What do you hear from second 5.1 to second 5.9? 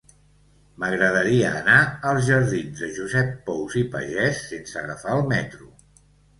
el metro.